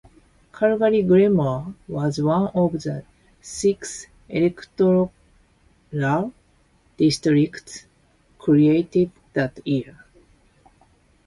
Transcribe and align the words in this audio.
Calgary-Glenmore 0.51 1.75
was 1.87 2.19
one 2.19 2.47
of 2.55 2.71
the 2.81 3.03
six 3.39 4.07
electoral 4.29 5.13
districts 6.97 7.85
created 8.39 9.11
that 9.33 9.59
year. 9.63 9.95